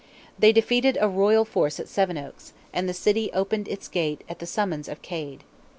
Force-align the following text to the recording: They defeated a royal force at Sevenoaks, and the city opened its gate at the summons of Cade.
They 0.39 0.51
defeated 0.51 0.97
a 0.99 1.07
royal 1.07 1.45
force 1.45 1.79
at 1.79 1.87
Sevenoaks, 1.87 2.53
and 2.73 2.89
the 2.89 2.93
city 2.95 3.29
opened 3.33 3.67
its 3.67 3.87
gate 3.87 4.23
at 4.27 4.39
the 4.39 4.47
summons 4.47 4.87
of 4.87 5.03
Cade. 5.03 5.43